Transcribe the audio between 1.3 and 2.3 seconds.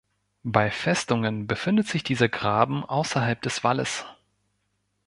befindet sich dieser